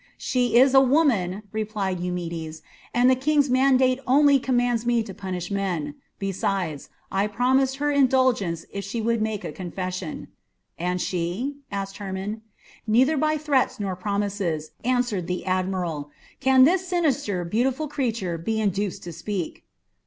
"She 0.17 0.57
is 0.57 0.73
a 0.73 0.81
woman," 0.81 1.43
replied 1.51 1.99
Eumedes, 1.99 2.63
"and 2.91 3.07
the 3.07 3.13
King's 3.15 3.51
mandate 3.51 3.99
only 4.07 4.39
commands 4.39 4.83
me 4.83 5.03
to 5.03 5.13
punish 5.13 5.51
men. 5.51 5.93
Besides, 6.17 6.89
I 7.11 7.27
promised 7.27 7.75
her 7.75 7.91
indulgence 7.91 8.65
if 8.73 8.83
she 8.83 8.99
would 8.99 9.21
make 9.21 9.43
a 9.43 9.51
confession." 9.51 10.29
"And 10.79 10.99
she?" 10.99 11.57
asked 11.71 11.99
Hermon. 11.99 12.41
"Neither 12.87 13.15
by 13.15 13.37
threats 13.37 13.79
nor 13.79 13.95
promises," 13.95 14.71
answered 14.83 15.27
the 15.27 15.45
admiral, 15.45 16.09
"can 16.39 16.63
this 16.63 16.87
sinister, 16.87 17.45
beautiful 17.45 17.87
creature 17.87 18.39
be 18.39 18.59
induced 18.59 19.03
to 19.03 19.13
speak." 19.13 19.65